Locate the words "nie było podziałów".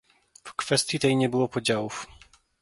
1.15-2.07